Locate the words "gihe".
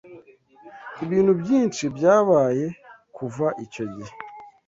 3.93-4.13